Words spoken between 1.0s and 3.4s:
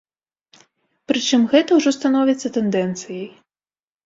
Прычым гэта ўжо становіцца тэндэнцыяй.